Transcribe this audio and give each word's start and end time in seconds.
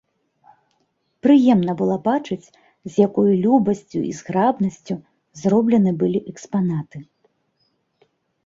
Прыемна 1.25 1.75
было 1.81 1.97
бачыць, 2.07 2.47
з 2.91 3.05
якою 3.07 3.33
любасцю 3.43 3.99
і 4.13 4.15
зграбнасцю 4.23 4.95
зроблены 5.43 5.91
былі 6.01 6.19
экспанаты. 6.33 6.97